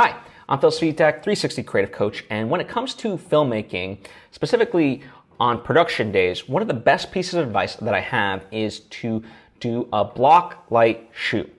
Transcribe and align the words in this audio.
Hi, 0.00 0.14
I'm 0.48 0.60
Phil 0.60 0.70
Svitek, 0.70 1.24
360 1.24 1.64
Creative 1.64 1.90
Coach, 1.90 2.24
and 2.30 2.48
when 2.48 2.60
it 2.60 2.68
comes 2.68 2.94
to 2.94 3.16
filmmaking, 3.16 3.98
specifically 4.30 5.02
on 5.40 5.60
production 5.60 6.12
days, 6.12 6.48
one 6.48 6.62
of 6.62 6.68
the 6.68 6.74
best 6.74 7.10
pieces 7.10 7.34
of 7.34 7.44
advice 7.44 7.74
that 7.74 7.94
I 7.94 7.98
have 7.98 8.44
is 8.52 8.78
to 8.78 9.24
do 9.58 9.88
a 9.92 10.04
block 10.04 10.66
light 10.70 11.10
shoot. 11.12 11.52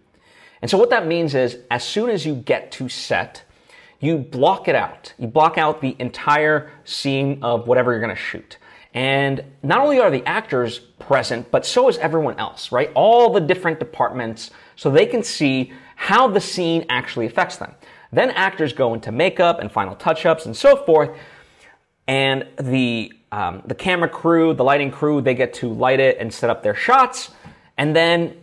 And 0.62 0.71
so 0.71 0.78
what 0.78 0.89
that 0.89 1.05
means 1.05 1.36
is 1.36 1.57
as 1.70 1.83
soon 1.83 2.10
as 2.10 2.25
you 2.25 2.33
get 2.33 2.71
to 2.71 2.88
set, 2.88 3.44
you 3.99 4.17
block 4.20 4.69
it 4.69 4.76
out. 4.76 5.13
You 5.17 5.28
block 5.28 5.58
out 5.58 5.81
the 5.81 5.97
entire 5.99 6.71
scene 6.85 7.40
of 7.42 7.67
whatever 7.67 7.92
you're 7.92 7.99
going 7.99 8.15
to 8.15 8.21
shoot. 8.21 8.58
And 8.94 9.44
not 9.63 9.79
only 9.79 9.99
are 9.99 10.10
the 10.10 10.26
actors 10.26 10.79
present, 10.79 11.51
but 11.51 11.65
so 11.65 11.90
is 11.90 11.97
everyone 11.97 12.40
else, 12.40 12.71
right? 12.71 12.90
All 12.96 13.33
the 13.33 13.42
different 13.42 13.79
departments 13.79 14.51
so 14.78 14.90
they 14.90 15.08
can 15.08 15.24
see 15.24 15.74
how 15.97 16.30
the 16.30 16.40
scene 16.40 16.85
actually 16.88 17.26
affects 17.26 17.58
them. 17.58 17.76
Then 18.12 18.31
actors 18.31 18.73
go 18.73 18.94
into 18.94 19.12
makeup 19.12 19.59
and 19.59 19.71
final 19.71 19.95
touch-ups 19.95 20.45
and 20.45 20.55
so 20.55 20.76
forth. 20.77 21.12
And 22.08 22.48
the 22.59 23.13
um, 23.31 23.62
the 23.66 23.76
camera 23.76 24.09
crew, 24.09 24.54
the 24.54 24.63
lighting 24.63 24.91
crew, 24.91 25.22
they 25.22 25.36
get 25.36 25.54
to 25.55 25.72
light 25.72 26.00
it 26.00 26.17
and 26.20 26.34
set 26.34 26.50
up 26.50 26.64
their 26.64 26.73
shots. 26.73 27.31
And 27.77 27.95
then, 27.95 28.36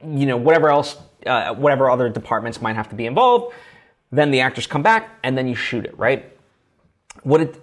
you 0.00 0.26
know, 0.26 0.36
whatever 0.36 0.70
else, 0.70 0.96
uh, 1.26 1.54
whatever 1.54 1.90
other 1.90 2.08
departments 2.08 2.60
might 2.62 2.76
have 2.76 2.88
to 2.90 2.94
be 2.94 3.06
involved. 3.06 3.54
Then 4.12 4.30
the 4.30 4.40
actors 4.40 4.66
come 4.66 4.82
back 4.82 5.10
and 5.22 5.36
then 5.36 5.48
you 5.48 5.54
shoot 5.54 5.84
it, 5.84 5.98
right? 5.98 6.34
What 7.24 7.40
it, 7.40 7.56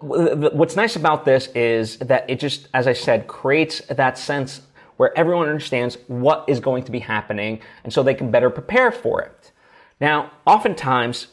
what's 0.00 0.74
nice 0.74 0.96
about 0.96 1.24
this 1.24 1.48
is 1.48 1.98
that 1.98 2.28
it 2.30 2.40
just, 2.40 2.68
as 2.72 2.86
I 2.86 2.94
said, 2.94 3.26
creates 3.26 3.80
that 3.88 4.16
sense 4.16 4.62
where 4.96 5.16
everyone 5.16 5.48
understands 5.48 5.98
what 6.06 6.44
is 6.48 6.60
going 6.60 6.84
to 6.84 6.92
be 6.92 7.00
happening 7.00 7.60
and 7.84 7.92
so 7.92 8.02
they 8.02 8.14
can 8.14 8.30
better 8.30 8.48
prepare 8.48 8.90
for 8.90 9.20
it. 9.20 9.52
Now, 10.02 10.32
oftentimes, 10.44 11.28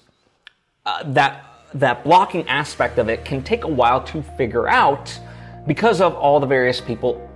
uh, 0.86 1.02
that 1.14 1.46
that 1.74 2.04
blocking 2.04 2.48
aspect 2.48 3.00
of 3.00 3.10
it 3.10 3.26
can 3.26 3.44
take 3.44 3.64
a 3.64 3.68
while 3.68 4.04
to 4.04 4.22
figure 4.38 4.68
out 4.68 5.20
because 5.66 6.02
of 6.02 6.14
all 6.14 6.40
the 6.40 6.46
various 6.48 6.80
people 6.80 7.28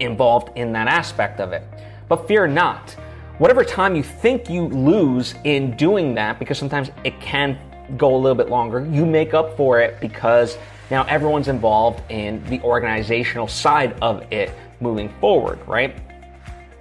involved 0.00 0.50
in 0.56 0.72
that 0.72 0.88
aspect 0.88 1.40
of 1.40 1.52
it. 1.52 1.62
But 2.08 2.26
fear 2.26 2.46
not. 2.46 2.96
Whatever 3.36 3.64
time 3.64 3.94
you 3.96 4.02
think 4.02 4.48
you 4.48 4.66
lose 4.68 5.34
in 5.44 5.76
doing 5.76 6.14
that, 6.14 6.38
because 6.38 6.58
sometimes 6.58 6.90
it 7.04 7.20
can 7.20 7.58
go 7.98 8.14
a 8.14 8.18
little 8.18 8.34
bit 8.34 8.48
longer, 8.48 8.86
you 8.90 9.04
make 9.04 9.34
up 9.34 9.56
for 9.56 9.80
it 9.80 10.00
because 10.00 10.56
now 10.90 11.04
everyone's 11.04 11.48
involved 11.48 12.02
in 12.10 12.42
the 12.44 12.60
organizational 12.62 13.46
side 13.46 13.94
of 14.00 14.30
it 14.32 14.52
moving 14.80 15.10
forward, 15.20 15.58
right? 15.66 15.96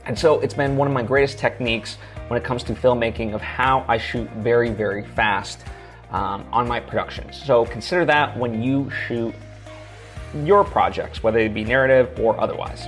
And 0.08 0.18
so 0.18 0.40
it's 0.40 0.54
been 0.54 0.78
one 0.78 0.88
of 0.88 0.94
my 0.94 1.04
greatest 1.04 1.38
techniques 1.38 1.98
when 2.30 2.40
it 2.40 2.46
comes 2.46 2.64
to 2.64 2.74
filmmaking 2.74 3.36
of 3.36 3.42
how 3.42 3.84
I 3.90 3.98
shoot 3.98 4.30
very, 4.38 4.70
very 4.70 5.04
fast 5.04 5.60
um, 6.12 6.46
on 6.54 6.66
my 6.66 6.80
productions. 6.80 7.42
So 7.44 7.66
consider 7.66 8.06
that 8.06 8.38
when 8.38 8.64
you 8.64 8.90
shoot 8.90 9.36
your 10.46 10.64
projects, 10.64 11.24
whether 11.24 11.40
it 11.40 11.54
be 11.54 11.66
narrative 11.66 12.18
or 12.20 12.40
otherwise. 12.40 12.88